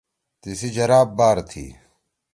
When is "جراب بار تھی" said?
0.75-1.65